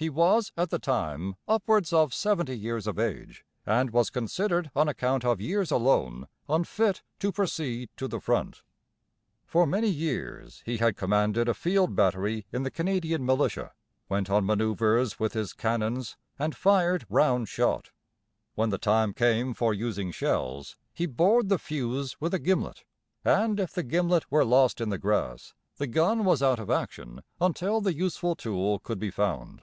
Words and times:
He 0.00 0.08
was 0.10 0.52
at 0.56 0.70
the 0.70 0.78
time 0.78 1.34
upwards 1.48 1.92
of 1.92 2.14
seventy 2.14 2.56
years 2.56 2.86
of 2.86 3.00
age, 3.00 3.44
and 3.66 3.90
was 3.90 4.10
considered 4.10 4.70
on 4.76 4.88
account 4.88 5.24
of 5.24 5.40
years 5.40 5.72
alone 5.72 6.28
"unfit" 6.48 7.02
to 7.18 7.32
proceed 7.32 7.88
to 7.96 8.06
the 8.06 8.20
front. 8.20 8.62
For 9.44 9.66
many 9.66 9.88
years 9.88 10.62
he 10.64 10.76
had 10.76 10.96
commanded 10.96 11.48
a 11.48 11.52
field 11.52 11.96
battery 11.96 12.46
in 12.52 12.62
the 12.62 12.70
Canadian 12.70 13.26
militia, 13.26 13.72
went 14.08 14.30
on 14.30 14.46
manoeuvres 14.46 15.18
with 15.18 15.32
his 15.32 15.52
"cannons", 15.52 16.16
and 16.38 16.54
fired 16.56 17.04
round 17.10 17.48
shot. 17.48 17.90
When 18.54 18.70
the 18.70 18.78
time 18.78 19.12
came 19.12 19.52
for 19.52 19.74
using 19.74 20.12
shells 20.12 20.76
he 20.94 21.06
bored 21.06 21.48
the 21.48 21.58
fuse 21.58 22.20
with 22.20 22.32
a 22.32 22.38
gimlet; 22.38 22.84
and 23.24 23.58
if 23.58 23.72
the 23.72 23.82
gimlet 23.82 24.30
were 24.30 24.44
lost 24.44 24.80
in 24.80 24.90
the 24.90 24.98
grass, 24.98 25.54
the 25.76 25.88
gun 25.88 26.24
was 26.24 26.40
out 26.40 26.60
of 26.60 26.70
action 26.70 27.24
until 27.40 27.80
the 27.80 27.94
useful 27.96 28.36
tool 28.36 28.78
could 28.78 29.00
be 29.00 29.10
found. 29.10 29.62